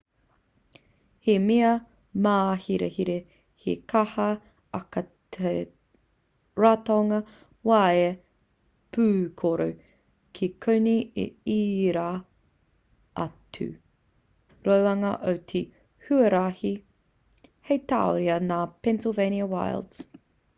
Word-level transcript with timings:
he 1.25 1.33
mea 1.47 1.71
māhirahira 2.27 3.17
he 3.65 3.73
kaha 3.91 4.25
ake 4.77 5.03
te 5.37 5.51
ratonga 6.63 7.19
waea 7.71 8.07
pūkoro 8.97 9.69
ki 10.39 10.49
konei 10.67 11.23
i 11.27 11.27
ērā 11.59 12.09
atu 13.27 13.69
roanga 14.71 15.13
o 15.35 15.37
te 15.53 15.63
huarahi 16.09 16.75
hei 17.71 17.83
tauira 17.95 18.43
ngā 18.51 18.61
pennsylvania 18.89 19.51
wilds 19.57 20.05